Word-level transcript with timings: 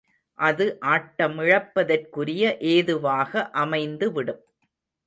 அது 0.39 0.65
ஆட்டமிழப்பதற்குரிய 0.93 2.43
ஏதுவாக 2.73 3.49
அமைந்துவிடும். 3.55 4.43